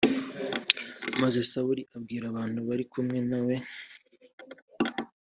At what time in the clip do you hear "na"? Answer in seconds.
3.29-3.39